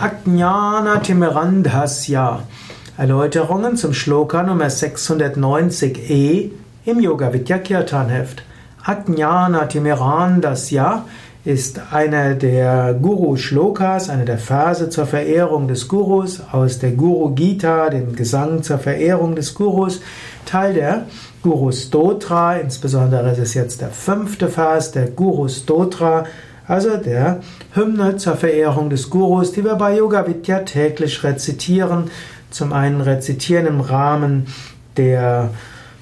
[0.00, 2.40] Ajnana Timirandhasya.
[2.96, 6.50] Erläuterungen zum Shloka Nummer 690e
[6.86, 8.42] im Yoga Vidya Kirtan Heft.
[8.82, 11.04] Ajnana Timirandhasya
[11.44, 17.34] ist einer der Guru Shlokas, einer der Verse zur Verehrung des Gurus aus der Guru
[17.34, 20.00] Gita, dem Gesang zur Verehrung des Gurus,
[20.46, 21.06] Teil der
[21.42, 26.24] Guru Stotra, insbesondere ist es jetzt der fünfte Vers der Guru Stotra,
[26.70, 27.40] also der
[27.74, 32.04] Hymne zur Verehrung des Gurus, die wir bei Yoga Vidya täglich rezitieren.
[32.50, 34.46] Zum einen rezitieren im Rahmen
[34.96, 35.50] der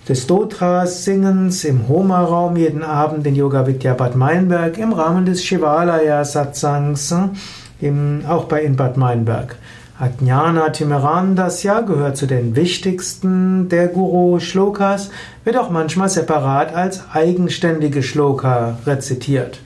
[0.09, 5.42] des Stotras Singens im Homa-Raum jeden Abend in Yoga Vidya Bad Meinberg, im Rahmen des
[5.42, 7.14] Shivalaya Satsangs,
[7.80, 9.56] im, auch bei in Bad Meinberg.
[9.98, 15.10] Ajnana Timirandasya gehört zu den wichtigsten der Guru-Shlokas,
[15.45, 19.60] wird auch manchmal separat als eigenständige Shloka rezitiert.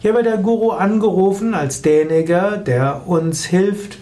[0.00, 3.98] Hier wird der Guru angerufen als derjenige, der uns hilft,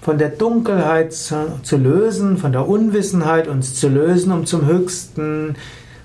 [0.00, 5.56] von der Dunkelheit zu, lösen, von der Unwissenheit uns zu lösen, um zum höchsten,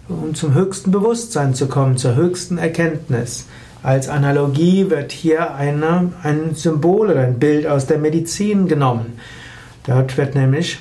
[0.09, 3.45] um zum höchsten Bewusstsein zu kommen, zur höchsten Erkenntnis.
[3.83, 9.19] Als Analogie wird hier eine, ein Symbol oder ein Bild aus der Medizin genommen.
[9.85, 10.79] Dort wird nämlich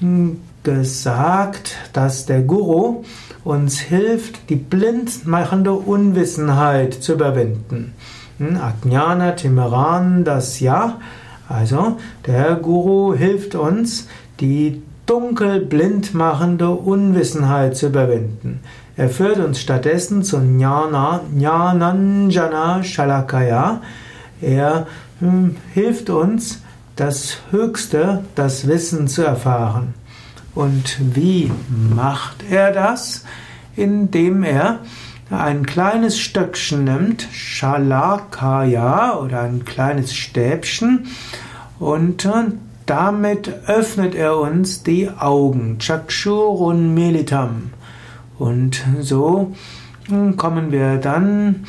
[0.00, 3.04] hm, gesagt, dass der Guru
[3.44, 7.94] uns hilft, die blindmachende Unwissenheit zu überwinden.
[8.38, 10.98] Hm, Ajnana Timeran das Ja.
[11.48, 14.08] Also, der Guru hilft uns,
[14.40, 18.58] die dunkel blindmachende Unwissenheit zu überwinden.
[18.96, 23.82] Er führt uns stattdessen zu Jnana, Jnananjana Shalakaya.
[24.40, 24.88] Er
[25.20, 26.60] hm, hilft uns,
[26.96, 29.94] das Höchste, das Wissen zu erfahren.
[30.56, 33.24] Und wie macht er das?
[33.76, 34.80] Indem er
[35.30, 41.06] ein kleines Stöckchen nimmt, Shalakaya oder ein kleines Stäbchen
[41.78, 42.28] und
[42.86, 47.70] damit öffnet er uns die Augen, Chakshurun Militam.
[48.38, 49.54] Und so
[50.36, 51.66] kommen wir dann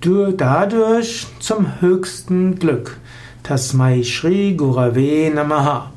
[0.00, 2.98] dadurch zum höchsten Glück.
[3.42, 5.93] Tasmai Shri Gurave Namaha.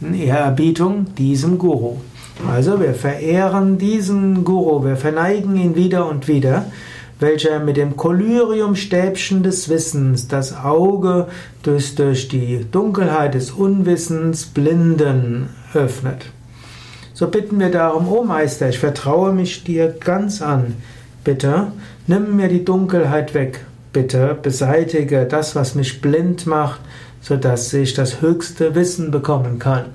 [0.00, 1.96] Ehrerbietung diesem Guru.
[2.48, 6.66] Also wir verehren diesen Guru, wir verneigen ihn wieder und wieder,
[7.18, 11.28] welcher mit dem Kolyriumstäbchen des Wissens das Auge
[11.62, 16.26] durch, durch die Dunkelheit des Unwissens Blinden öffnet.
[17.12, 20.76] So bitten wir darum, O Meister, ich vertraue mich dir ganz an.
[21.22, 21.72] Bitte
[22.06, 23.60] nimm mir die Dunkelheit weg.
[23.92, 26.80] Bitte beseitige das, was mich blind macht,
[27.20, 29.86] sodass ich das höchste Wissen bekommen kann.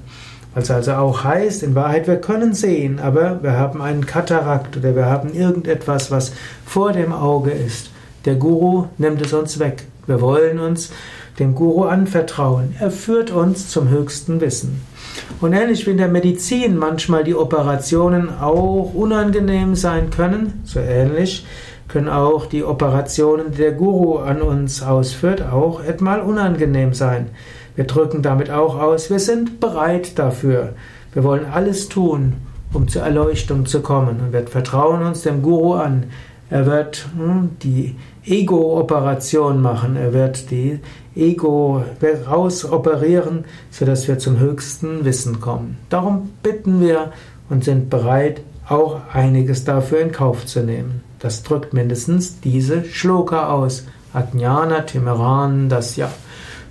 [0.54, 4.96] Was also auch heißt, in Wahrheit, wir können sehen, aber wir haben einen Katarakt oder
[4.96, 6.32] wir haben irgendetwas, was
[6.66, 7.92] vor dem Auge ist.
[8.24, 9.84] Der Guru nimmt es uns weg.
[10.08, 10.92] Wir wollen uns
[11.40, 12.76] dem Guru anvertrauen.
[12.80, 14.82] Er führt uns zum höchsten Wissen.
[15.42, 21.46] Und ähnlich wie in der Medizin manchmal die Operationen auch unangenehm sein können, so ähnlich
[21.96, 27.28] können auch die Operationen, die der Guru an uns ausführt, auch etmal unangenehm sein.
[27.78, 30.74] Wir drücken damit auch aus, wir sind bereit dafür.
[31.14, 32.34] Wir wollen alles tun,
[32.74, 34.20] um zur Erleuchtung zu kommen.
[34.20, 36.08] Und wir vertrauen uns dem Guru an.
[36.50, 37.96] Er wird hm, die
[38.26, 39.96] Ego-Operation machen.
[39.96, 40.82] Er wird die
[41.16, 41.82] Ego
[42.30, 45.78] rausoperieren, sodass wir zum höchsten Wissen kommen.
[45.88, 47.14] Darum bitten wir
[47.50, 51.04] und sind bereit, auch einiges dafür in Kauf zu nehmen.
[51.20, 53.86] Das drückt mindestens diese Schloka aus.
[54.14, 56.10] Ajnana Timeran Dasya.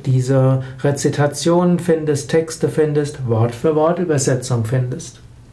[0.05, 5.19] diese Rezitationen findest, Texte findest, Wort für Wort Übersetzung findest.